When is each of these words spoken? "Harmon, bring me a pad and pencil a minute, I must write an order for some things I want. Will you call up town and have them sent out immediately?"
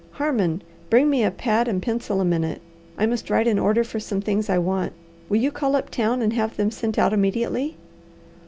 "Harmon, 0.13 0.63
bring 0.89 1.11
me 1.11 1.23
a 1.23 1.29
pad 1.29 1.67
and 1.67 1.79
pencil 1.79 2.19
a 2.19 2.25
minute, 2.25 2.59
I 2.97 3.05
must 3.05 3.29
write 3.29 3.47
an 3.47 3.59
order 3.59 3.83
for 3.83 3.99
some 3.99 4.19
things 4.19 4.49
I 4.49 4.57
want. 4.57 4.93
Will 5.29 5.37
you 5.37 5.51
call 5.51 5.75
up 5.75 5.91
town 5.91 6.23
and 6.23 6.33
have 6.33 6.57
them 6.57 6.71
sent 6.71 6.97
out 6.97 7.13
immediately?" 7.13 7.77